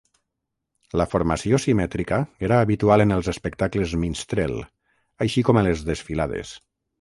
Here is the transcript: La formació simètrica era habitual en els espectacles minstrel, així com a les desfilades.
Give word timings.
La 1.01 1.05
formació 1.09 1.59
simètrica 1.65 2.17
era 2.47 2.57
habitual 2.67 3.03
en 3.05 3.13
els 3.17 3.29
espectacles 3.35 3.93
minstrel, 4.05 4.55
així 5.27 5.45
com 5.51 5.61
a 5.61 5.65
les 5.69 5.85
desfilades. 5.93 6.57